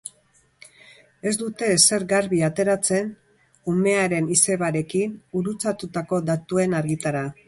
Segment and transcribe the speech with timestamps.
[1.31, 3.11] Ez dute ezer garbi ateratzen
[3.73, 7.23] umearen izebarekin gurutzatutako datuen argitara.